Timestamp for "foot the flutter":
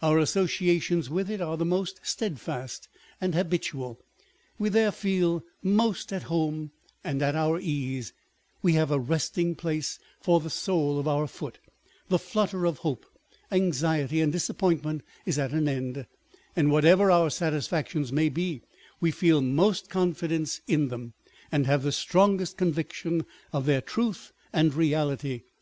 11.26-12.64